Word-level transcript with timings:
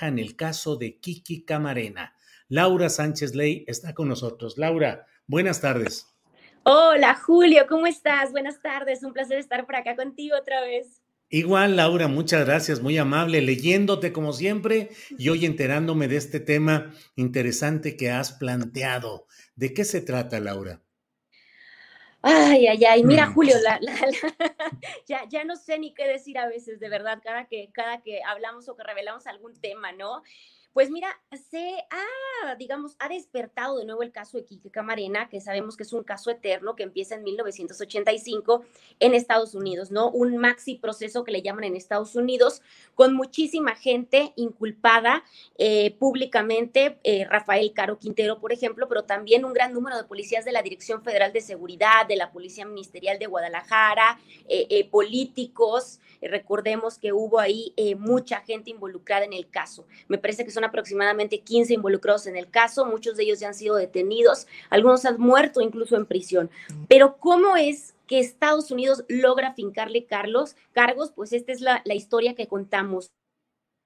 En 0.00 0.18
el 0.18 0.36
caso 0.36 0.76
de 0.76 0.98
Kiki 0.98 1.44
Camarena, 1.44 2.14
Laura 2.48 2.88
Sánchez 2.88 3.34
Ley 3.34 3.64
está 3.68 3.94
con 3.94 4.08
nosotros. 4.08 4.56
Laura, 4.56 5.06
buenas 5.26 5.60
tardes. 5.60 6.06
Hola 6.64 7.14
Julio, 7.14 7.66
¿cómo 7.68 7.86
estás? 7.86 8.32
Buenas 8.32 8.60
tardes, 8.62 9.02
un 9.04 9.12
placer 9.12 9.38
estar 9.38 9.66
por 9.66 9.76
acá 9.76 9.94
contigo 9.94 10.36
otra 10.36 10.60
vez. 10.60 11.02
Igual, 11.28 11.76
Laura, 11.76 12.08
muchas 12.08 12.44
gracias, 12.44 12.80
muy 12.80 12.98
amable, 12.98 13.42
leyéndote 13.42 14.12
como 14.12 14.32
siempre 14.32 14.90
y 15.18 15.28
hoy 15.28 15.46
enterándome 15.46 16.08
de 16.08 16.16
este 16.16 16.40
tema 16.40 16.92
interesante 17.14 17.96
que 17.96 18.10
has 18.10 18.32
planteado. 18.32 19.26
¿De 19.56 19.72
qué 19.72 19.84
se 19.84 20.00
trata, 20.00 20.40
Laura? 20.40 20.82
Ay, 22.22 22.68
ay, 22.68 22.84
ay, 22.84 23.02
mira 23.04 23.26
Mm. 23.26 23.34
Julio, 23.34 23.56
la- 23.60 23.78
la- 23.80 23.92
la- 23.94 24.00
ya, 25.06 25.24
ya 25.28 25.44
no 25.44 25.56
sé 25.56 25.78
ni 25.78 25.92
qué 25.92 26.06
decir 26.06 26.38
a 26.38 26.46
veces, 26.46 26.78
de 26.78 26.88
verdad, 26.88 27.18
cada 27.22 27.46
que, 27.46 27.70
cada 27.72 28.00
que 28.00 28.22
hablamos 28.24 28.68
o 28.68 28.76
que 28.76 28.84
revelamos 28.84 29.26
algún 29.26 29.54
tema, 29.60 29.90
¿no? 29.92 30.22
Pues 30.72 30.90
mira, 30.90 31.20
se 31.50 31.84
ha, 31.90 32.54
digamos, 32.54 32.96
ha 32.98 33.10
despertado 33.10 33.76
de 33.76 33.84
nuevo 33.84 34.02
el 34.02 34.10
caso 34.10 34.38
de 34.38 34.44
Quique 34.44 34.70
Camarena, 34.70 35.28
que 35.28 35.38
sabemos 35.42 35.76
que 35.76 35.82
es 35.82 35.92
un 35.92 36.02
caso 36.02 36.30
eterno 36.30 36.76
que 36.76 36.82
empieza 36.82 37.14
en 37.14 37.24
1985 37.24 38.64
en 38.98 39.14
Estados 39.14 39.54
Unidos, 39.54 39.90
¿no? 39.90 40.10
Un 40.10 40.38
maxi 40.38 40.76
proceso 40.76 41.24
que 41.24 41.32
le 41.32 41.42
llaman 41.42 41.64
en 41.64 41.76
Estados 41.76 42.16
Unidos, 42.16 42.62
con 42.94 43.14
muchísima 43.14 43.74
gente 43.74 44.32
inculpada 44.36 45.24
eh, 45.58 45.94
públicamente, 45.98 46.98
eh, 47.04 47.26
Rafael 47.26 47.74
Caro 47.74 47.98
Quintero, 47.98 48.40
por 48.40 48.50
ejemplo, 48.50 48.88
pero 48.88 49.04
también 49.04 49.44
un 49.44 49.52
gran 49.52 49.74
número 49.74 49.98
de 49.98 50.04
policías 50.04 50.46
de 50.46 50.52
la 50.52 50.62
Dirección 50.62 51.02
Federal 51.02 51.34
de 51.34 51.42
Seguridad, 51.42 52.06
de 52.06 52.16
la 52.16 52.32
Policía 52.32 52.64
Ministerial 52.64 53.18
de 53.18 53.26
Guadalajara, 53.26 54.18
eh, 54.48 54.66
eh, 54.70 54.88
políticos. 54.88 56.00
Recordemos 56.22 56.98
que 56.98 57.12
hubo 57.12 57.40
ahí 57.40 57.74
mucha 57.98 58.40
gente 58.40 58.70
involucrada 58.70 59.24
en 59.24 59.32
el 59.32 59.50
caso. 59.50 59.86
Me 60.08 60.18
parece 60.18 60.44
que 60.44 60.50
son 60.50 60.61
aproximadamente 60.64 61.40
15 61.40 61.74
involucrados 61.74 62.26
en 62.26 62.36
el 62.36 62.48
caso, 62.50 62.84
muchos 62.86 63.16
de 63.16 63.24
ellos 63.24 63.40
ya 63.40 63.48
han 63.48 63.54
sido 63.54 63.76
detenidos, 63.76 64.46
algunos 64.70 65.04
han 65.04 65.18
muerto 65.20 65.60
incluso 65.60 65.96
en 65.96 66.06
prisión. 66.06 66.50
Pero 66.88 67.16
¿cómo 67.18 67.56
es 67.56 67.94
que 68.06 68.18
Estados 68.18 68.70
Unidos 68.70 69.04
logra 69.08 69.54
fincarle 69.54 70.04
Carlos, 70.06 70.56
cargos? 70.72 71.12
Pues 71.12 71.32
esta 71.32 71.52
es 71.52 71.60
la, 71.60 71.82
la 71.84 71.94
historia 71.94 72.34
que 72.34 72.46
contamos. 72.48 73.10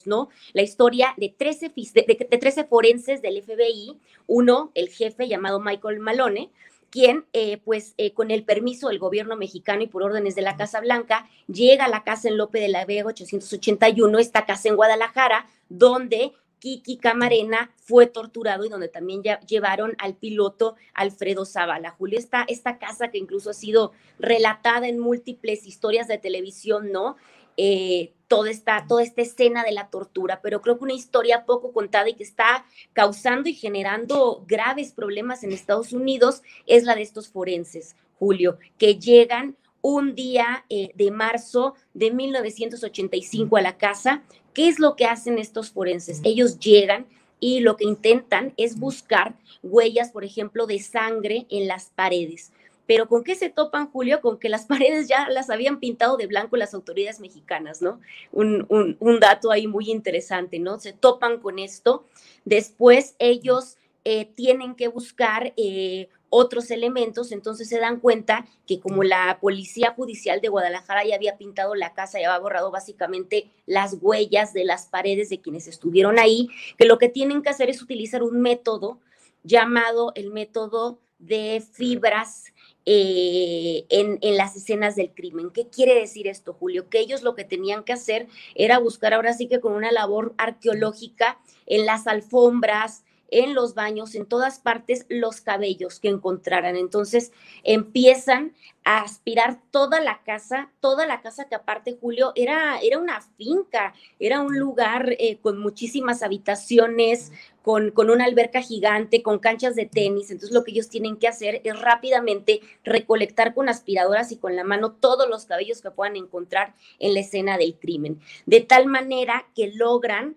¿no? 0.04 0.28
La 0.52 0.62
historia 0.62 1.14
de 1.16 1.34
13, 1.36 1.72
fis- 1.74 1.92
de, 1.92 2.02
de- 2.02 2.28
de 2.30 2.38
13 2.38 2.64
forenses 2.64 3.22
del 3.22 3.42
FBI, 3.42 3.98
uno, 4.28 4.70
el 4.74 4.88
jefe 4.88 5.26
llamado 5.26 5.58
Michael 5.58 5.98
Malone, 5.98 6.50
quien, 6.90 7.24
eh, 7.32 7.56
pues, 7.64 7.94
eh, 7.96 8.12
con 8.12 8.30
el 8.30 8.44
permiso 8.44 8.88
del 8.88 9.00
gobierno 9.00 9.34
mexicano 9.34 9.82
y 9.82 9.88
por 9.88 10.04
órdenes 10.04 10.36
de 10.36 10.42
la 10.42 10.56
Casa 10.56 10.80
Blanca, 10.80 11.28
llega 11.48 11.86
a 11.86 11.88
la 11.88 12.04
casa 12.04 12.28
en 12.28 12.36
Lope 12.36 12.60
de 12.60 12.68
la 12.68 12.84
Vega 12.84 13.06
881, 13.08 14.18
esta 14.20 14.46
casa 14.46 14.68
en 14.68 14.76
Guadalajara, 14.76 15.46
donde 15.68 16.32
Kiki 16.66 16.96
Camarena 16.96 17.70
fue 17.76 18.08
torturado 18.08 18.64
y 18.64 18.68
donde 18.68 18.88
también 18.88 19.22
ya 19.22 19.38
llevaron 19.42 19.94
al 19.98 20.16
piloto 20.16 20.74
Alfredo 20.94 21.44
Zavala. 21.44 21.92
Julio, 21.92 22.18
esta, 22.18 22.44
esta 22.48 22.78
casa 22.78 23.06
que 23.12 23.18
incluso 23.18 23.50
ha 23.50 23.54
sido 23.54 23.92
relatada 24.18 24.88
en 24.88 24.98
múltiples 24.98 25.64
historias 25.64 26.08
de 26.08 26.18
televisión, 26.18 26.90
¿no? 26.90 27.14
Eh, 27.56 28.14
toda, 28.26 28.50
esta, 28.50 28.84
toda 28.88 29.04
esta 29.04 29.22
escena 29.22 29.62
de 29.62 29.70
la 29.70 29.90
tortura, 29.90 30.40
pero 30.42 30.60
creo 30.60 30.76
que 30.76 30.82
una 30.82 30.94
historia 30.94 31.46
poco 31.46 31.72
contada 31.72 32.08
y 32.08 32.14
que 32.14 32.24
está 32.24 32.66
causando 32.92 33.48
y 33.48 33.54
generando 33.54 34.44
graves 34.48 34.90
problemas 34.90 35.44
en 35.44 35.52
Estados 35.52 35.92
Unidos 35.92 36.42
es 36.66 36.82
la 36.82 36.96
de 36.96 37.02
estos 37.02 37.28
forenses, 37.28 37.94
Julio, 38.18 38.58
que 38.76 38.98
llegan 38.98 39.56
un 39.82 40.16
día 40.16 40.64
eh, 40.68 40.90
de 40.96 41.12
marzo 41.12 41.74
de 41.94 42.10
1985 42.10 43.56
a 43.56 43.62
la 43.62 43.78
casa. 43.78 44.24
¿Qué 44.56 44.68
es 44.70 44.80
lo 44.80 44.96
que 44.96 45.06
hacen 45.06 45.38
estos 45.38 45.70
forenses? 45.70 46.22
Ellos 46.24 46.58
llegan 46.60 47.06
y 47.40 47.60
lo 47.60 47.76
que 47.76 47.84
intentan 47.84 48.54
es 48.58 48.80
buscar 48.80 49.36
huellas, 49.62 50.12
por 50.12 50.24
ejemplo, 50.24 50.66
de 50.66 50.80
sangre 50.80 51.46
en 51.50 51.68
las 51.68 51.92
paredes. 51.94 52.52
Pero 52.88 53.08
¿con 53.08 53.24
qué 53.24 53.36
se 53.36 53.50
topan, 53.50 53.90
Julio? 53.92 54.22
Con 54.22 54.38
que 54.40 54.48
las 54.50 54.66
paredes 54.68 55.08
ya 55.08 55.28
las 55.30 55.50
habían 55.50 55.80
pintado 55.80 56.16
de 56.18 56.26
blanco 56.28 56.56
las 56.56 56.74
autoridades 56.74 57.20
mexicanas, 57.20 57.82
¿no? 57.82 58.00
Un, 58.32 58.66
un- 58.70 58.96
un 59.00 59.20
dato 59.20 59.52
ahí 59.52 59.68
muy 59.68 59.90
interesante, 59.92 60.58
¿no? 60.58 60.80
Se 60.80 60.94
topan 60.94 61.40
con 61.40 61.60
esto. 61.60 62.06
Después 62.46 63.16
ellos 63.20 63.76
eh, 64.06 64.26
tienen 64.36 64.76
que 64.76 64.88
buscar 64.88 65.54
eh, 65.58 66.08
otros 66.36 66.70
elementos, 66.70 67.32
entonces 67.32 67.68
se 67.68 67.78
dan 67.78 67.98
cuenta 68.00 68.46
que 68.66 68.78
como 68.78 69.02
la 69.02 69.38
Policía 69.40 69.94
Judicial 69.96 70.40
de 70.40 70.48
Guadalajara 70.48 71.04
ya 71.04 71.14
había 71.14 71.38
pintado 71.38 71.74
la 71.74 71.94
casa, 71.94 72.20
ya 72.20 72.28
había 72.28 72.42
borrado 72.42 72.70
básicamente 72.70 73.50
las 73.64 73.96
huellas 74.00 74.52
de 74.52 74.64
las 74.64 74.86
paredes 74.86 75.30
de 75.30 75.40
quienes 75.40 75.66
estuvieron 75.66 76.18
ahí, 76.18 76.48
que 76.76 76.84
lo 76.84 76.98
que 76.98 77.08
tienen 77.08 77.42
que 77.42 77.48
hacer 77.48 77.70
es 77.70 77.80
utilizar 77.82 78.22
un 78.22 78.40
método 78.40 79.00
llamado 79.42 80.12
el 80.14 80.30
método 80.30 80.98
de 81.18 81.64
fibras 81.72 82.52
eh, 82.84 83.86
en, 83.88 84.18
en 84.20 84.36
las 84.36 84.54
escenas 84.56 84.96
del 84.96 85.14
crimen. 85.14 85.50
¿Qué 85.50 85.68
quiere 85.68 85.94
decir 85.94 86.26
esto, 86.28 86.52
Julio? 86.52 86.88
Que 86.90 87.00
ellos 87.00 87.22
lo 87.22 87.34
que 87.34 87.44
tenían 87.44 87.82
que 87.82 87.94
hacer 87.94 88.28
era 88.54 88.78
buscar 88.78 89.14
ahora 89.14 89.32
sí 89.32 89.48
que 89.48 89.60
con 89.60 89.72
una 89.72 89.90
labor 89.90 90.34
arqueológica 90.36 91.40
en 91.64 91.86
las 91.86 92.06
alfombras, 92.06 93.05
en 93.30 93.54
los 93.54 93.74
baños, 93.74 94.14
en 94.14 94.26
todas 94.26 94.58
partes, 94.58 95.06
los 95.08 95.40
cabellos 95.40 96.00
que 96.00 96.08
encontraran. 96.08 96.76
Entonces 96.76 97.32
empiezan 97.64 98.54
a 98.84 99.00
aspirar 99.00 99.60
toda 99.72 100.00
la 100.00 100.22
casa, 100.24 100.70
toda 100.80 101.06
la 101.06 101.20
casa 101.20 101.48
que 101.48 101.56
aparte, 101.56 101.98
Julio, 102.00 102.32
era, 102.36 102.78
era 102.80 102.98
una 102.98 103.20
finca, 103.20 103.94
era 104.20 104.40
un 104.40 104.58
lugar 104.58 105.16
eh, 105.18 105.38
con 105.40 105.58
muchísimas 105.58 106.22
habitaciones, 106.22 107.32
con, 107.62 107.90
con 107.90 108.10
una 108.10 108.26
alberca 108.26 108.62
gigante, 108.62 109.24
con 109.24 109.40
canchas 109.40 109.74
de 109.74 109.86
tenis. 109.86 110.30
Entonces 110.30 110.54
lo 110.54 110.62
que 110.62 110.70
ellos 110.70 110.88
tienen 110.88 111.16
que 111.16 111.26
hacer 111.26 111.60
es 111.64 111.80
rápidamente 111.80 112.60
recolectar 112.84 113.54
con 113.54 113.68
aspiradoras 113.68 114.30
y 114.30 114.36
con 114.36 114.54
la 114.54 114.62
mano 114.62 114.92
todos 114.92 115.28
los 115.28 115.46
cabellos 115.46 115.82
que 115.82 115.90
puedan 115.90 116.14
encontrar 116.14 116.74
en 117.00 117.14
la 117.14 117.20
escena 117.20 117.58
del 117.58 117.76
crimen. 117.76 118.20
De 118.46 118.60
tal 118.60 118.86
manera 118.86 119.48
que 119.56 119.72
logran 119.74 120.36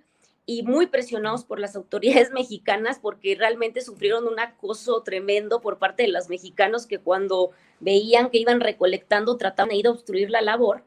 y 0.49 0.63
muy 0.63 0.87
presionados 0.87 1.45
por 1.45 1.59
las 1.59 1.75
autoridades 1.75 2.31
mexicanas 2.33 2.97
porque 2.99 3.35
realmente 3.35 3.81
sufrieron 3.81 4.27
un 4.27 4.39
acoso 4.39 5.03
tremendo 5.03 5.61
por 5.61 5.77
parte 5.77 6.01
de 6.01 6.09
los 6.09 6.27
mexicanos 6.27 6.87
que 6.87 6.97
cuando 6.97 7.51
veían 7.79 8.31
que 8.31 8.39
iban 8.39 8.59
recolectando 8.59 9.37
trataban 9.37 9.69
de 9.69 9.75
ir 9.75 9.85
a 9.85 9.91
obstruir 9.91 10.31
la 10.31 10.41
labor 10.41 10.83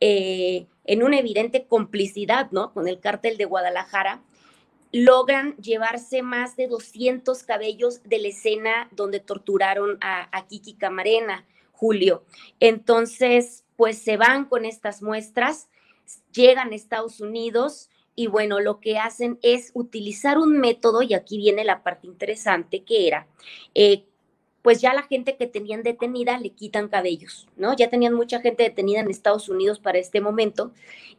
eh, 0.00 0.66
en 0.84 1.02
una 1.02 1.18
evidente 1.18 1.64
complicidad 1.64 2.50
¿no? 2.50 2.74
con 2.74 2.86
el 2.86 3.00
cártel 3.00 3.38
de 3.38 3.46
Guadalajara 3.46 4.20
logran 4.92 5.56
llevarse 5.56 6.20
más 6.20 6.56
de 6.56 6.66
200 6.66 7.42
cabellos 7.44 8.02
de 8.04 8.18
la 8.18 8.28
escena 8.28 8.90
donde 8.90 9.20
torturaron 9.20 9.96
a, 10.02 10.28
a 10.36 10.46
Kiki 10.46 10.74
Camarena, 10.74 11.46
Julio. 11.72 12.24
Entonces, 12.60 13.64
pues 13.76 13.98
se 13.98 14.16
van 14.16 14.46
con 14.46 14.64
estas 14.64 15.02
muestras, 15.02 15.68
llegan 16.32 16.72
a 16.72 16.74
Estados 16.74 17.20
Unidos, 17.20 17.90
y 18.18 18.26
bueno, 18.26 18.58
lo 18.58 18.80
que 18.80 18.98
hacen 18.98 19.38
es 19.42 19.70
utilizar 19.74 20.38
un 20.38 20.58
método, 20.58 21.02
y 21.02 21.14
aquí 21.14 21.38
viene 21.38 21.62
la 21.62 21.84
parte 21.84 22.08
interesante, 22.08 22.82
que 22.82 23.06
era, 23.06 23.28
eh, 23.76 24.02
pues 24.60 24.80
ya 24.80 24.92
la 24.92 25.04
gente 25.04 25.36
que 25.36 25.46
tenían 25.46 25.84
detenida 25.84 26.36
le 26.36 26.50
quitan 26.50 26.88
cabellos, 26.88 27.46
¿no? 27.56 27.76
Ya 27.76 27.88
tenían 27.88 28.14
mucha 28.14 28.40
gente 28.40 28.64
detenida 28.64 28.98
en 28.98 29.08
Estados 29.08 29.48
Unidos 29.48 29.78
para 29.78 29.98
este 29.98 30.20
momento 30.20 30.72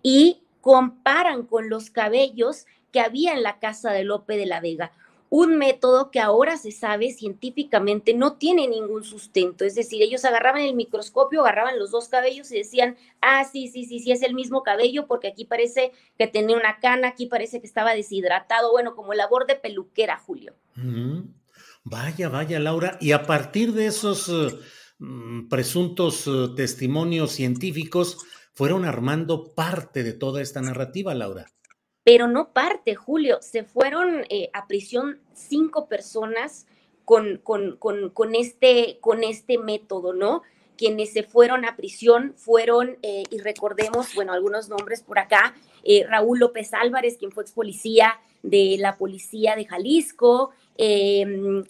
y 0.04 0.42
comparan 0.60 1.44
con 1.44 1.70
los 1.70 1.90
cabellos 1.90 2.66
que 2.92 3.00
había 3.00 3.32
en 3.32 3.44
la 3.44 3.60
casa 3.60 3.94
de 3.94 4.04
Lope 4.04 4.36
de 4.36 4.46
la 4.46 4.60
Vega 4.60 4.92
un 5.30 5.58
método 5.58 6.10
que 6.10 6.20
ahora 6.20 6.58
se 6.58 6.72
sabe 6.72 7.12
científicamente 7.12 8.14
no 8.14 8.34
tiene 8.34 8.68
ningún 8.68 9.04
sustento. 9.04 9.64
Es 9.64 9.76
decir, 9.76 10.02
ellos 10.02 10.26
agarraban 10.26 10.64
el 10.64 10.76
microscopio, 10.76 11.42
agarraban 11.42 11.78
los 11.78 11.92
dos 11.92 12.10
cabellos 12.10 12.52
y 12.52 12.58
decían, 12.58 12.98
ah, 13.22 13.46
sí, 13.46 13.68
sí, 13.68 13.86
sí, 13.86 14.00
sí, 14.00 14.12
es 14.12 14.24
el 14.24 14.34
mismo 14.34 14.64
cabello 14.64 15.06
porque 15.08 15.28
aquí 15.28 15.46
parece 15.46 15.92
que 16.18 16.28
tenía 16.28 16.58
una 16.58 16.80
cana, 16.80 17.10
aquí 17.10 17.28
parece 17.28 17.62
que 17.62 17.68
estaba 17.68 17.94
deshidratado, 17.94 18.72
bueno, 18.72 18.96
como 18.96 19.14
labor 19.14 19.46
de 19.46 19.56
peluquera, 19.56 20.18
Julio. 20.18 20.56
Vaya, 21.84 22.30
vaya, 22.30 22.60
Laura. 22.60 22.98
Y 23.00 23.12
a 23.12 23.24
partir 23.24 23.74
de 23.74 23.86
esos 23.86 24.30
eh, 24.30 24.58
mm, 24.98 25.48
presuntos 25.48 26.26
eh, 26.28 26.50
testimonios 26.56 27.32
científicos, 27.32 28.18
fueron 28.54 28.84
armando 28.84 29.54
parte 29.56 30.04
de 30.04 30.12
toda 30.12 30.42
esta 30.42 30.62
narrativa, 30.62 31.14
Laura 31.14 31.46
pero 32.10 32.28
no 32.28 32.54
parte, 32.54 32.96
Julio. 32.96 33.38
Se 33.40 33.64
fueron 33.64 34.26
eh, 34.32 34.50
a 34.54 34.66
prisión 34.66 35.20
cinco 35.32 35.86
personas 35.86 36.66
con, 37.06 37.38
con, 37.38 37.78
con, 37.78 38.34
este, 38.34 38.98
con 39.00 39.24
este 39.24 39.60
método, 39.60 40.14
¿no? 40.14 40.42
Quienes 40.76 41.14
se 41.14 41.22
fueron 41.22 41.66
a 41.66 41.76
prisión 41.76 42.34
fueron, 42.36 42.98
eh, 43.04 43.26
y 43.30 43.38
recordemos, 43.38 44.16
bueno, 44.16 44.34
algunos 44.34 44.70
nombres 44.70 45.04
por 45.04 45.20
acá, 45.20 45.54
eh, 45.84 46.04
Raúl 46.10 46.40
López 46.40 46.74
Álvarez, 46.74 47.16
quien 47.20 47.32
fue 47.32 47.44
ex 47.44 47.52
policía 47.52 48.20
de 48.42 48.78
la 48.80 48.98
policía 48.98 49.56
de 49.56 49.66
Jalisco, 49.66 50.50
em, 50.78 51.64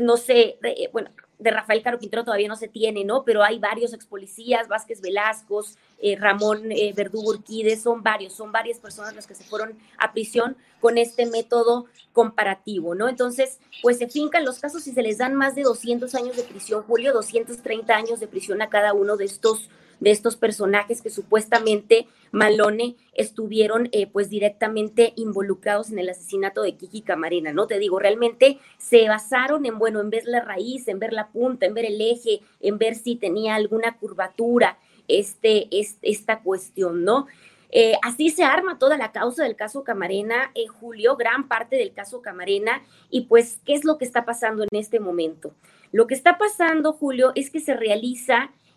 no 0.00 0.16
sé, 0.16 0.56
bueno, 0.92 1.10
de 1.38 1.50
Rafael 1.50 1.82
Caro 1.82 1.98
Quintero 1.98 2.24
todavía 2.24 2.48
no 2.48 2.56
se 2.56 2.68
tiene, 2.68 3.04
¿no? 3.04 3.24
Pero 3.24 3.42
hay 3.42 3.58
varios 3.58 3.92
ex 3.92 4.06
policías, 4.06 4.68
Vázquez 4.68 5.00
Velasco, 5.00 5.64
eh, 6.00 6.16
Ramón 6.16 6.72
eh, 6.72 6.92
Verdugo 6.94 7.30
Urquídez, 7.30 7.82
son 7.82 8.02
varios, 8.02 8.32
son 8.32 8.52
varias 8.52 8.78
personas 8.78 9.14
las 9.14 9.26
que 9.26 9.34
se 9.34 9.44
fueron 9.44 9.78
a 9.98 10.12
prisión 10.12 10.56
con 10.80 10.98
este 10.98 11.26
método 11.26 11.86
comparativo, 12.12 12.94
¿no? 12.94 13.08
Entonces, 13.08 13.60
pues 13.82 13.98
se 13.98 14.08
fincan 14.08 14.44
los 14.44 14.58
casos 14.58 14.86
y 14.86 14.92
se 14.92 15.02
les 15.02 15.18
dan 15.18 15.34
más 15.34 15.54
de 15.54 15.62
200 15.62 16.14
años 16.14 16.36
de 16.36 16.42
prisión, 16.42 16.82
Julio, 16.82 17.12
230 17.12 17.94
años 17.94 18.20
de 18.20 18.28
prisión 18.28 18.60
a 18.62 18.68
cada 18.68 18.92
uno 18.92 19.16
de 19.16 19.24
estos 19.24 19.70
de 20.00 20.10
estos 20.10 20.36
personajes 20.36 21.02
que 21.02 21.10
supuestamente 21.10 22.06
Malone 22.30 22.96
estuvieron 23.14 23.88
eh, 23.92 24.06
pues 24.06 24.30
directamente 24.30 25.12
involucrados 25.16 25.90
en 25.90 25.98
el 25.98 26.08
asesinato 26.08 26.62
de 26.62 26.76
Kiki 26.76 27.02
Camarena, 27.02 27.52
¿no? 27.52 27.66
Te 27.66 27.78
digo, 27.78 27.98
realmente 27.98 28.58
se 28.78 29.08
basaron 29.08 29.66
en, 29.66 29.78
bueno, 29.78 30.00
en 30.00 30.10
ver 30.10 30.24
la 30.24 30.40
raíz, 30.40 30.88
en 30.88 30.98
ver 30.98 31.12
la 31.12 31.28
punta, 31.28 31.66
en 31.66 31.74
ver 31.74 31.86
el 31.86 32.00
eje, 32.00 32.40
en 32.60 32.78
ver 32.78 32.94
si 32.94 33.16
tenía 33.16 33.54
alguna 33.54 33.96
curvatura 33.96 34.78
este, 35.08 35.68
esta 36.02 36.40
cuestión, 36.40 37.04
¿no? 37.04 37.26
Eh, 37.70 37.94
así 38.02 38.30
se 38.30 38.44
arma 38.44 38.78
toda 38.78 38.96
la 38.96 39.12
causa 39.12 39.44
del 39.44 39.56
caso 39.56 39.84
Camarena, 39.84 40.50
en 40.54 40.68
Julio, 40.68 41.16
gran 41.16 41.48
parte 41.48 41.76
del 41.76 41.92
caso 41.92 42.22
Camarena, 42.22 42.82
y 43.10 43.22
pues, 43.22 43.60
¿qué 43.64 43.74
es 43.74 43.84
lo 43.84 43.98
que 43.98 44.04
está 44.04 44.24
pasando 44.24 44.62
en 44.62 44.78
este 44.78 45.00
momento? 45.00 45.52
Lo 45.92 46.06
que 46.06 46.14
está 46.14 46.38
pasando, 46.38 46.92
Julio, 46.92 47.32
es 47.34 47.50
que 47.50 47.60
se 47.60 47.74
realiza 47.74 48.50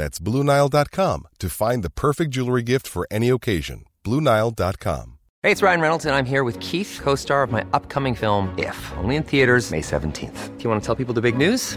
That's 0.00 0.18
Bluenile.com 0.18 1.28
to 1.40 1.50
find 1.50 1.84
the 1.84 1.90
perfect 1.90 2.30
jewelry 2.30 2.62
gift 2.62 2.86
for 2.86 3.06
any 3.10 3.28
occasion. 3.28 3.84
Bluenile.com. 4.02 5.18
Hey, 5.42 5.50
it's 5.52 5.62
Ryan 5.62 5.80
Reynolds, 5.82 6.06
and 6.06 6.14
I'm 6.14 6.24
here 6.24 6.42
with 6.42 6.58
Keith, 6.58 6.98
co 7.02 7.14
star 7.16 7.42
of 7.42 7.50
my 7.52 7.66
upcoming 7.74 8.14
film, 8.14 8.54
If, 8.56 8.78
only 8.96 9.16
in 9.16 9.22
theaters, 9.22 9.70
May 9.70 9.82
17th. 9.82 10.56
Do 10.56 10.64
you 10.64 10.70
want 10.70 10.82
to 10.82 10.86
tell 10.86 10.94
people 10.94 11.12
the 11.12 11.20
big 11.20 11.36
news? 11.36 11.76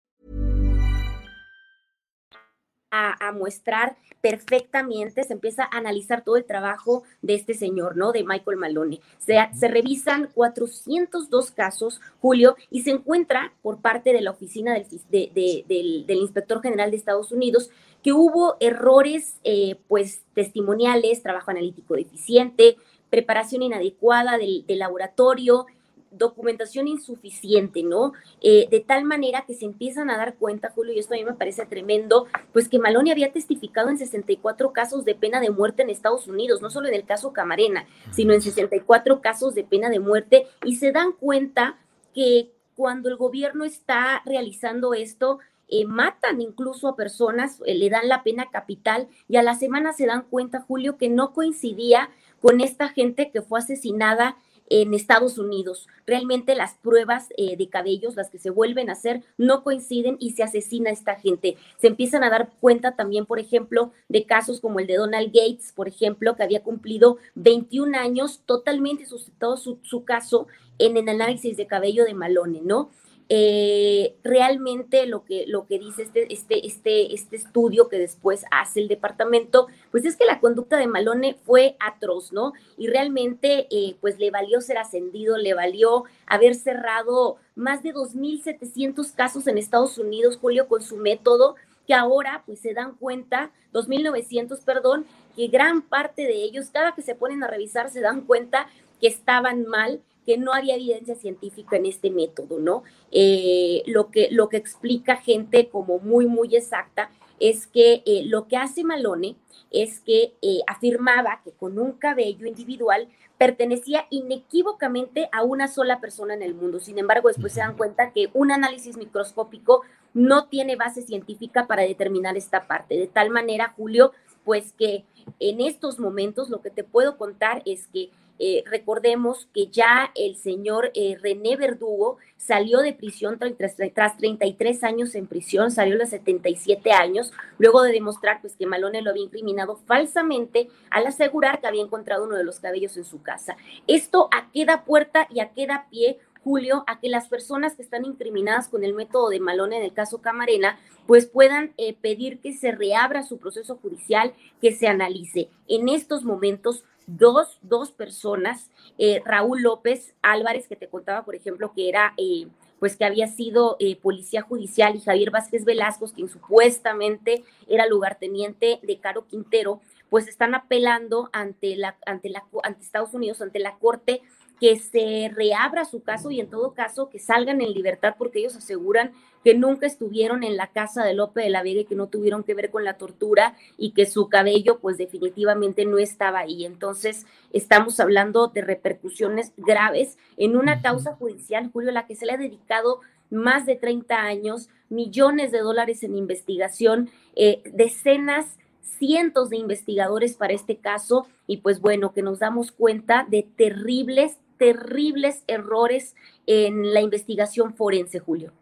A, 2.91 3.27
a 3.27 3.31
mostrar 3.31 3.95
perfectamente, 4.21 5.23
se 5.23 5.33
empieza 5.33 5.63
a 5.63 5.77
analizar 5.77 6.23
todo 6.23 6.37
el 6.37 6.45
trabajo 6.45 7.03
de 7.21 7.35
este 7.35 7.53
señor, 7.53 7.97
¿no? 7.97 8.11
De 8.11 8.23
Michael 8.23 8.57
Malone. 8.57 9.01
Se, 9.17 9.37
se 9.57 9.67
revisan 9.67 10.29
402 10.33 11.51
casos, 11.51 12.01
Julio, 12.19 12.55
y 12.69 12.83
se 12.83 12.91
encuentra 12.91 13.53
por 13.61 13.81
parte 13.81 14.13
de 14.13 14.21
la 14.21 14.31
oficina 14.31 14.73
del, 14.73 14.85
del, 15.09 16.05
del 16.05 16.17
inspector 16.17 16.61
general 16.61 16.91
de 16.91 16.97
Estados 16.97 17.31
Unidos 17.31 17.71
que 18.03 18.13
hubo 18.13 18.57
errores, 18.59 19.37
eh, 19.43 19.77
pues, 19.87 20.23
testimoniales, 20.33 21.21
trabajo 21.21 21.51
analítico 21.51 21.95
deficiente, 21.95 22.77
preparación 23.09 23.61
inadecuada 23.61 24.37
del, 24.37 24.65
del 24.65 24.79
laboratorio, 24.79 25.65
documentación 26.11 26.87
insuficiente, 26.87 27.83
¿no? 27.83 28.13
Eh, 28.41 28.67
de 28.69 28.81
tal 28.81 29.05
manera 29.05 29.45
que 29.47 29.53
se 29.53 29.65
empiezan 29.65 30.09
a 30.09 30.17
dar 30.17 30.35
cuenta, 30.35 30.69
Julio, 30.69 30.93
y 30.93 30.99
esto 30.99 31.13
a 31.13 31.17
mí 31.17 31.23
me 31.23 31.33
parece 31.33 31.65
tremendo, 31.65 32.27
pues 32.53 32.67
que 32.67 32.79
Maloney 32.79 33.11
había 33.11 33.31
testificado 33.31 33.89
en 33.89 33.97
64 33.97 34.73
casos 34.73 35.05
de 35.05 35.15
pena 35.15 35.39
de 35.39 35.49
muerte 35.49 35.83
en 35.83 35.89
Estados 35.89 36.27
Unidos, 36.27 36.61
no 36.61 36.69
solo 36.69 36.87
en 36.89 36.95
el 36.95 37.05
caso 37.05 37.33
Camarena, 37.33 37.85
sino 38.11 38.33
en 38.33 38.41
64 38.41 39.21
casos 39.21 39.55
de 39.55 39.63
pena 39.63 39.89
de 39.89 39.99
muerte, 39.99 40.47
y 40.65 40.75
se 40.75 40.91
dan 40.91 41.13
cuenta 41.13 41.79
que 42.13 42.51
cuando 42.75 43.09
el 43.09 43.15
gobierno 43.15 43.63
está 43.63 44.21
realizando 44.25 44.93
esto, 44.93 45.39
eh, 45.67 45.85
matan 45.85 46.41
incluso 46.41 46.89
a 46.89 46.97
personas, 46.97 47.61
eh, 47.65 47.75
le 47.75 47.89
dan 47.89 48.09
la 48.09 48.23
pena 48.23 48.49
capital 48.51 49.07
y 49.29 49.37
a 49.37 49.43
la 49.43 49.55
semana 49.55 49.93
se 49.93 50.05
dan 50.05 50.23
cuenta, 50.23 50.59
Julio, 50.59 50.97
que 50.97 51.07
no 51.07 51.31
coincidía 51.31 52.09
con 52.41 52.59
esta 52.59 52.89
gente 52.89 53.31
que 53.31 53.41
fue 53.41 53.59
asesinada 53.59 54.35
en 54.71 54.93
Estados 54.93 55.37
Unidos. 55.37 55.89
Realmente 56.07 56.55
las 56.55 56.75
pruebas 56.75 57.27
eh, 57.35 57.57
de 57.57 57.67
cabellos, 57.67 58.15
las 58.15 58.29
que 58.29 58.39
se 58.39 58.49
vuelven 58.49 58.89
a 58.89 58.93
hacer, 58.93 59.21
no 59.37 59.63
coinciden 59.63 60.15
y 60.19 60.31
se 60.31 60.43
asesina 60.43 60.89
a 60.89 60.93
esta 60.93 61.15
gente. 61.15 61.57
Se 61.77 61.87
empiezan 61.87 62.23
a 62.23 62.29
dar 62.29 62.51
cuenta 62.61 62.95
también, 62.95 63.25
por 63.25 63.37
ejemplo, 63.37 63.91
de 64.07 64.25
casos 64.25 64.61
como 64.61 64.79
el 64.79 64.87
de 64.87 64.95
Donald 64.95 65.27
Gates, 65.27 65.73
por 65.73 65.89
ejemplo, 65.89 66.37
que 66.37 66.43
había 66.43 66.63
cumplido 66.63 67.17
21 67.35 67.97
años, 67.97 68.41
totalmente 68.45 69.05
suscitado 69.05 69.57
su, 69.57 69.79
su 69.83 70.05
caso 70.05 70.47
en 70.79 70.95
el 70.95 71.09
análisis 71.09 71.57
de 71.57 71.67
cabello 71.67 72.05
de 72.05 72.13
Malone, 72.13 72.61
¿no? 72.63 72.89
Eh, 73.33 74.17
realmente 74.25 75.05
lo 75.05 75.23
que, 75.23 75.45
lo 75.47 75.65
que 75.65 75.79
dice 75.79 76.01
este, 76.01 76.33
este, 76.33 76.67
este, 76.67 77.13
este 77.13 77.37
estudio 77.37 77.87
que 77.87 77.97
después 77.97 78.43
hace 78.51 78.81
el 78.81 78.89
departamento, 78.89 79.67
pues 79.89 80.03
es 80.03 80.17
que 80.17 80.25
la 80.25 80.41
conducta 80.41 80.75
de 80.75 80.87
Malone 80.87 81.37
fue 81.45 81.77
atroz, 81.79 82.33
¿no? 82.33 82.51
Y 82.77 82.87
realmente, 82.87 83.67
eh, 83.71 83.95
pues 84.01 84.19
le 84.19 84.31
valió 84.31 84.59
ser 84.59 84.77
ascendido, 84.77 85.37
le 85.37 85.53
valió 85.53 86.03
haber 86.25 86.55
cerrado 86.55 87.37
más 87.55 87.83
de 87.83 87.93
2.700 87.93 89.15
casos 89.15 89.47
en 89.47 89.57
Estados 89.57 89.97
Unidos, 89.97 90.35
Julio, 90.35 90.67
con 90.67 90.81
su 90.81 90.97
método, 90.97 91.55
que 91.87 91.93
ahora 91.93 92.43
pues 92.45 92.59
se 92.59 92.73
dan 92.73 92.95
cuenta, 92.95 93.51
2.900, 93.71 94.61
perdón, 94.65 95.05
que 95.37 95.47
gran 95.47 95.83
parte 95.83 96.23
de 96.23 96.43
ellos, 96.43 96.69
cada 96.69 96.95
que 96.95 97.01
se 97.01 97.15
ponen 97.15 97.45
a 97.45 97.47
revisar, 97.47 97.91
se 97.91 98.01
dan 98.01 98.25
cuenta 98.25 98.67
que 98.99 99.07
estaban 99.07 99.65
mal 99.67 100.01
que 100.25 100.37
no 100.37 100.53
había 100.53 100.75
evidencia 100.75 101.15
científica 101.15 101.77
en 101.77 101.85
este 101.85 102.09
método, 102.09 102.59
¿no? 102.59 102.83
Eh, 103.11 103.83
lo, 103.87 104.11
que, 104.11 104.29
lo 104.31 104.49
que 104.49 104.57
explica 104.57 105.17
gente 105.17 105.69
como 105.69 105.99
muy, 105.99 106.27
muy 106.27 106.55
exacta 106.55 107.09
es 107.39 107.65
que 107.65 108.03
eh, 108.05 108.23
lo 108.25 108.47
que 108.47 108.57
hace 108.57 108.83
Malone 108.83 109.35
es 109.71 109.99
que 109.99 110.35
eh, 110.41 110.59
afirmaba 110.67 111.41
que 111.43 111.51
con 111.51 111.79
un 111.79 111.93
cabello 111.93 112.45
individual 112.45 113.07
pertenecía 113.37 114.05
inequívocamente 114.11 115.27
a 115.31 115.41
una 115.41 115.67
sola 115.67 115.99
persona 115.99 116.35
en 116.35 116.43
el 116.43 116.53
mundo. 116.53 116.79
Sin 116.79 116.99
embargo, 116.99 117.29
después 117.29 117.53
se 117.53 117.61
dan 117.61 117.75
cuenta 117.75 118.11
que 118.11 118.29
un 118.33 118.51
análisis 118.51 118.97
microscópico 118.97 119.81
no 120.13 120.45
tiene 120.45 120.75
base 120.75 121.01
científica 121.01 121.65
para 121.65 121.81
determinar 121.81 122.37
esta 122.37 122.67
parte. 122.67 122.95
De 122.95 123.07
tal 123.07 123.31
manera, 123.31 123.73
Julio, 123.75 124.11
pues 124.43 124.73
que 124.73 125.05
en 125.39 125.61
estos 125.61 125.97
momentos 125.97 126.49
lo 126.51 126.61
que 126.61 126.69
te 126.69 126.83
puedo 126.83 127.17
contar 127.17 127.63
es 127.65 127.87
que 127.87 128.11
eh, 128.43 128.63
recordemos 128.65 129.47
que 129.53 129.67
ya 129.67 130.11
el 130.15 130.35
señor 130.35 130.89
eh, 130.95 131.15
René 131.21 131.57
Verdugo 131.57 132.17
salió 132.37 132.79
de 132.79 132.91
prisión 132.91 133.37
tras, 133.37 133.75
tras, 133.93 134.17
33 134.17 134.83
años 134.83 135.13
en 135.13 135.27
prisión, 135.27 135.69
salió 135.69 135.93
a 135.93 135.99
los 135.99 136.09
77 136.09 136.91
años, 136.91 137.31
luego 137.59 137.83
de 137.83 137.91
demostrar 137.91 138.41
pues, 138.41 138.55
que 138.55 138.65
Malone 138.65 139.03
lo 139.03 139.11
había 139.11 139.25
incriminado 139.25 139.75
falsamente 139.85 140.69
al 140.89 141.05
asegurar 141.05 141.61
que 141.61 141.67
había 141.67 141.83
encontrado 141.83 142.25
uno 142.25 142.35
de 142.35 142.43
los 142.43 142.59
cabellos 142.59 142.97
en 142.97 143.05
su 143.05 143.21
casa. 143.21 143.57
Esto 143.85 144.27
a 144.31 144.49
qué 144.51 144.65
da 144.65 144.85
puerta 144.85 145.27
y 145.29 145.39
a 145.39 145.49
qué 145.49 145.67
da 145.67 145.85
pie 145.91 146.17
Julio, 146.43 146.83
a 146.87 146.99
que 146.99 147.09
las 147.09 147.27
personas 147.27 147.75
que 147.75 147.83
están 147.83 148.05
incriminadas 148.05 148.67
con 148.67 148.83
el 148.83 148.95
método 148.95 149.29
de 149.29 149.39
Malone 149.39 149.77
en 149.77 149.83
el 149.83 149.93
caso 149.93 150.21
Camarena, 150.21 150.79
pues 151.05 151.27
puedan 151.27 151.73
eh, 151.77 151.93
pedir 151.93 152.39
que 152.39 152.53
se 152.53 152.71
reabra 152.71 153.21
su 153.21 153.37
proceso 153.37 153.75
judicial, 153.75 154.33
que 154.59 154.71
se 154.71 154.87
analice. 154.87 155.49
En 155.67 155.87
estos 155.89 156.23
momentos 156.23 156.83
dos, 157.07 157.59
dos 157.61 157.91
personas, 157.91 158.69
eh, 158.97 159.21
Raúl 159.25 159.61
López 159.61 160.13
Álvarez, 160.21 160.67
que 160.67 160.75
te 160.75 160.87
contaba, 160.87 161.23
por 161.23 161.35
ejemplo, 161.35 161.73
que 161.73 161.89
era, 161.89 162.13
eh, 162.17 162.47
pues 162.79 162.95
que 162.95 163.05
había 163.05 163.27
sido 163.27 163.77
eh, 163.79 163.95
policía 163.95 164.41
judicial, 164.41 164.95
y 164.95 165.01
Javier 165.01 165.31
Vázquez 165.31 165.65
Velasco, 165.65 166.11
quien 166.13 166.29
supuestamente 166.29 167.43
era 167.67 167.85
lugarteniente 167.87 168.79
de 168.81 168.99
Caro 168.99 169.27
Quintero, 169.27 169.81
pues 170.09 170.27
están 170.27 170.55
apelando 170.55 171.29
ante 171.31 171.75
la, 171.75 171.95
ante 172.05 172.29
la, 172.29 172.43
ante 172.63 172.83
Estados 172.83 173.13
Unidos, 173.13 173.41
ante 173.41 173.59
la 173.59 173.77
Corte 173.77 174.21
que 174.61 174.77
se 174.77 175.31
reabra 175.33 175.85
su 175.85 176.03
caso 176.03 176.29
y 176.29 176.39
en 176.39 176.47
todo 176.47 176.75
caso 176.75 177.09
que 177.09 177.17
salgan 177.17 177.61
en 177.61 177.73
libertad 177.73 178.13
porque 178.15 178.37
ellos 178.37 178.55
aseguran 178.55 179.11
que 179.43 179.55
nunca 179.55 179.87
estuvieron 179.87 180.43
en 180.43 180.55
la 180.55 180.67
casa 180.67 181.03
de 181.03 181.15
Lope 181.15 181.41
de 181.41 181.49
la 181.49 181.63
Vega 181.63 181.81
y 181.81 181.85
que 181.85 181.95
no 181.95 182.09
tuvieron 182.09 182.43
que 182.43 182.53
ver 182.53 182.69
con 182.69 182.83
la 182.83 182.93
tortura 182.93 183.55
y 183.75 183.93
que 183.93 184.05
su 184.05 184.29
cabello 184.29 184.77
pues 184.77 184.99
definitivamente 184.99 185.83
no 185.85 185.97
estaba 185.97 186.37
ahí. 186.37 186.63
Entonces 186.63 187.25
estamos 187.51 187.99
hablando 187.99 188.49
de 188.49 188.61
repercusiones 188.61 189.51
graves 189.57 190.19
en 190.37 190.55
una 190.55 190.83
causa 190.83 191.15
judicial, 191.15 191.71
Julio, 191.73 191.89
a 191.89 191.93
la 191.93 192.05
que 192.05 192.15
se 192.15 192.27
le 192.27 192.33
ha 192.33 192.37
dedicado 192.37 192.99
más 193.31 193.65
de 193.65 193.77
30 193.77 194.15
años, 194.15 194.69
millones 194.89 195.51
de 195.51 195.61
dólares 195.61 196.03
en 196.03 196.15
investigación, 196.15 197.09
eh, 197.35 197.63
decenas 197.73 198.59
cientos 199.01 199.49
de 199.49 199.57
investigadores 199.57 200.35
para 200.35 200.53
este 200.53 200.77
caso 200.77 201.25
y 201.47 201.57
pues 201.57 201.81
bueno, 201.81 202.13
que 202.13 202.21
nos 202.21 202.37
damos 202.37 202.71
cuenta 202.71 203.25
de 203.27 203.41
terribles, 203.41 204.37
terribles 204.61 205.43
errores 205.47 206.13
en 206.45 206.93
la 206.93 207.01
investigación 207.01 207.73
forense, 207.73 208.19
Julio. 208.19 208.53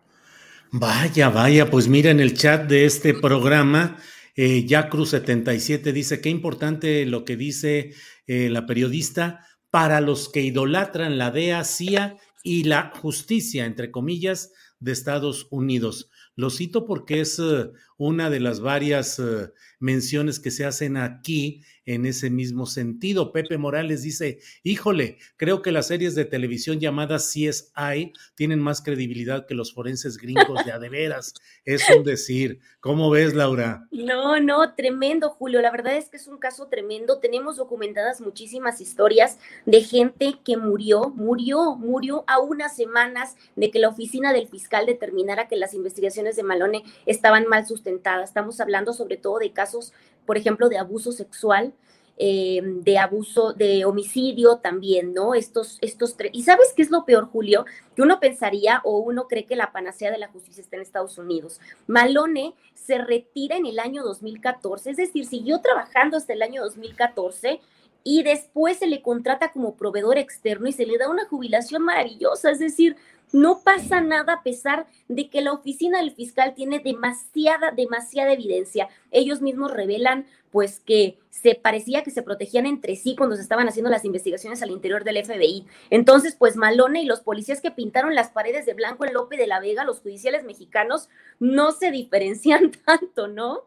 Vaya, 0.71 1.27
vaya, 1.27 1.69
pues 1.69 1.89
mira 1.89 2.09
en 2.09 2.21
el 2.21 2.37
chat 2.37 2.69
de 2.69 2.85
este 2.85 3.13
programa, 3.13 3.97
eh, 4.33 4.65
Cruz77 4.65 5.91
dice, 5.91 6.21
qué 6.21 6.29
importante 6.29 7.05
lo 7.05 7.25
que 7.25 7.35
dice 7.35 7.93
eh, 8.27 8.47
la 8.49 8.65
periodista 8.65 9.45
para 9.71 9.99
los 9.99 10.29
que 10.29 10.41
idolatran 10.41 11.17
la 11.17 11.31
DEA, 11.31 11.65
CIA 11.65 12.15
y 12.43 12.63
la 12.63 12.93
justicia, 12.95 13.65
entre 13.65 13.91
comillas, 13.91 14.53
de 14.79 14.93
Estados 14.93 15.47
Unidos. 15.51 16.09
Lo 16.39 16.49
cito 16.49 16.85
porque 16.85 17.19
es 17.19 17.37
eh, 17.37 17.69
una 17.97 18.29
de 18.29 18.39
las 18.39 18.61
varias 18.61 19.19
eh, 19.19 19.51
menciones 19.77 20.39
que 20.39 20.51
se 20.51 20.63
hacen 20.63 20.95
aquí 20.95 21.63
en 21.85 22.05
ese 22.05 22.29
mismo 22.29 22.65
sentido. 22.65 23.33
Pepe 23.33 23.57
Morales 23.57 24.03
dice, 24.03 24.39
híjole, 24.63 25.17
creo 25.35 25.61
que 25.61 25.73
las 25.73 25.87
series 25.87 26.15
de 26.15 26.23
televisión 26.23 26.79
llamadas 26.79 27.33
CSI 27.33 28.13
tienen 28.35 28.59
más 28.59 28.81
credibilidad 28.81 29.47
que 29.47 29.53
los 29.55 29.73
forenses 29.73 30.17
gringos 30.17 30.63
de 30.63 30.71
adeveras. 30.71 31.33
Es 31.65 31.83
un 31.89 32.03
decir. 32.03 32.59
¿Cómo 32.79 33.09
ves, 33.09 33.33
Laura? 33.33 33.85
No, 33.91 34.39
no, 34.39 34.75
tremendo, 34.75 35.31
Julio. 35.31 35.61
La 35.61 35.71
verdad 35.71 35.97
es 35.97 36.07
que 36.07 36.15
es 36.15 36.27
un 36.27 36.37
caso 36.37 36.67
tremendo. 36.67 37.19
Tenemos 37.19 37.57
documentadas 37.57 38.21
muchísimas 38.21 38.79
historias 38.79 39.37
de 39.65 39.81
gente 39.81 40.35
que 40.45 40.55
murió, 40.55 41.09
murió, 41.09 41.75
murió 41.75 42.23
a 42.27 42.39
unas 42.39 42.77
semanas 42.77 43.35
de 43.57 43.69
que 43.71 43.79
la 43.79 43.89
oficina 43.89 44.31
del 44.31 44.47
fiscal 44.47 44.85
determinara 44.85 45.49
que 45.49 45.57
las 45.57 45.73
investigaciones 45.73 46.28
de 46.35 46.43
Malone 46.43 46.83
estaban 47.05 47.47
mal 47.47 47.65
sustentadas. 47.65 48.29
Estamos 48.29 48.59
hablando 48.59 48.93
sobre 48.93 49.17
todo 49.17 49.39
de 49.39 49.51
casos, 49.51 49.93
por 50.25 50.37
ejemplo, 50.37 50.69
de 50.69 50.77
abuso 50.77 51.11
sexual, 51.11 51.73
eh, 52.21 52.61
de 52.63 52.97
abuso, 52.97 53.53
de 53.53 53.85
homicidio 53.85 54.57
también, 54.57 55.13
¿no? 55.13 55.35
Estos, 55.35 55.77
estos 55.79 56.17
tres. 56.17 56.31
¿Y 56.33 56.43
sabes 56.43 56.73
qué 56.75 56.81
es 56.81 56.91
lo 56.91 57.05
peor, 57.05 57.29
Julio? 57.29 57.65
Que 57.95 58.01
uno 58.01 58.19
pensaría 58.19 58.81
o 58.83 58.97
uno 58.97 59.27
cree 59.27 59.45
que 59.45 59.55
la 59.55 59.71
panacea 59.71 60.11
de 60.11 60.17
la 60.17 60.27
justicia 60.27 60.61
está 60.61 60.75
en 60.75 60.81
Estados 60.81 61.17
Unidos. 61.17 61.61
Malone 61.87 62.55
se 62.73 62.97
retira 62.97 63.55
en 63.55 63.65
el 63.65 63.79
año 63.79 64.03
2014, 64.03 64.91
es 64.91 64.97
decir, 64.97 65.25
siguió 65.25 65.61
trabajando 65.61 66.17
hasta 66.17 66.33
el 66.33 66.41
año 66.41 66.61
2014 66.61 67.61
y 68.03 68.23
después 68.23 68.77
se 68.77 68.87
le 68.87 69.01
contrata 69.01 69.51
como 69.51 69.75
proveedor 69.75 70.17
externo 70.17 70.67
y 70.67 70.71
se 70.71 70.85
le 70.85 70.97
da 70.97 71.09
una 71.09 71.25
jubilación 71.25 71.83
maravillosa, 71.83 72.51
es 72.51 72.59
decir, 72.59 72.95
no 73.31 73.61
pasa 73.63 74.01
nada 74.01 74.33
a 74.33 74.43
pesar 74.43 74.87
de 75.07 75.29
que 75.29 75.41
la 75.41 75.53
oficina 75.53 75.99
del 75.99 76.11
fiscal 76.11 76.55
tiene 76.55 76.79
demasiada, 76.79 77.71
demasiada 77.71 78.33
evidencia. 78.33 78.89
Ellos 79.11 79.41
mismos 79.41 79.71
revelan 79.71 80.25
pues 80.51 80.79
que 80.79 81.19
se 81.29 81.53
parecía 81.55 82.03
que 82.03 82.11
se 82.11 82.23
protegían 82.23 82.65
entre 82.65 82.95
sí 82.95 83.15
cuando 83.15 83.35
se 83.35 83.43
estaban 83.43 83.67
haciendo 83.67 83.91
las 83.91 84.03
investigaciones 84.03 84.61
al 84.63 84.71
interior 84.71 85.03
del 85.03 85.23
FBI. 85.23 85.65
Entonces, 85.89 86.35
pues 86.35 86.55
Malone 86.55 87.03
y 87.03 87.05
los 87.05 87.21
policías 87.21 87.61
que 87.61 87.71
pintaron 87.71 88.15
las 88.15 88.29
paredes 88.29 88.65
de 88.65 88.73
blanco 88.73 89.05
en 89.05 89.13
Lope 89.13 89.37
de 89.37 89.47
la 89.47 89.59
Vega, 89.59 89.83
los 89.83 90.01
judiciales 90.01 90.43
mexicanos, 90.43 91.07
no 91.39 91.71
se 91.71 91.91
diferencian 91.91 92.71
tanto, 92.85 93.27
¿no? 93.27 93.63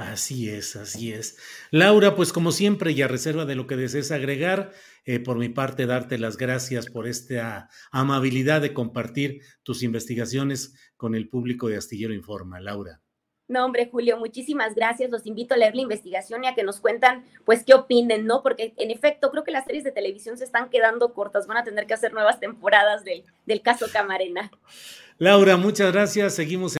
Así 0.00 0.48
es, 0.48 0.76
así 0.76 1.12
es. 1.12 1.36
Laura, 1.70 2.16
pues 2.16 2.32
como 2.32 2.52
siempre, 2.52 2.92
y 2.92 3.02
a 3.02 3.08
reserva 3.08 3.44
de 3.44 3.54
lo 3.54 3.66
que 3.66 3.76
desees 3.76 4.10
agregar, 4.12 4.72
eh, 5.04 5.20
por 5.20 5.36
mi 5.36 5.50
parte, 5.50 5.84
darte 5.84 6.18
las 6.18 6.38
gracias 6.38 6.86
por 6.86 7.06
esta 7.06 7.68
amabilidad 7.92 8.62
de 8.62 8.72
compartir 8.72 9.42
tus 9.62 9.82
investigaciones 9.82 10.74
con 10.96 11.14
el 11.14 11.28
público 11.28 11.68
de 11.68 11.76
Astillero 11.76 12.14
Informa. 12.14 12.60
Laura. 12.60 13.02
No, 13.46 13.62
hombre, 13.62 13.90
Julio, 13.92 14.16
muchísimas 14.16 14.74
gracias. 14.74 15.10
Los 15.10 15.26
invito 15.26 15.52
a 15.52 15.58
leer 15.58 15.74
la 15.74 15.82
investigación 15.82 16.44
y 16.44 16.46
a 16.46 16.54
que 16.54 16.62
nos 16.62 16.80
cuentan, 16.80 17.26
pues, 17.44 17.62
qué 17.62 17.74
opinen, 17.74 18.24
¿no? 18.24 18.42
Porque, 18.42 18.72
en 18.78 18.90
efecto, 18.90 19.30
creo 19.30 19.44
que 19.44 19.50
las 19.50 19.66
series 19.66 19.84
de 19.84 19.92
televisión 19.92 20.38
se 20.38 20.44
están 20.44 20.70
quedando 20.70 21.12
cortas. 21.12 21.46
Van 21.46 21.58
a 21.58 21.64
tener 21.64 21.86
que 21.86 21.92
hacer 21.92 22.14
nuevas 22.14 22.40
temporadas 22.40 23.04
del 23.04 23.60
caso 23.60 23.84
Camarena. 23.92 24.50
Laura, 25.18 25.58
muchas 25.58 25.92
gracias. 25.92 26.36
Seguimos. 26.36 26.79